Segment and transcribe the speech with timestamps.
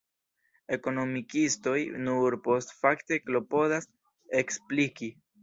[0.77, 1.73] Ekonomikistoj
[2.07, 3.89] nur postfakte klopodas
[4.43, 5.13] ekspliki.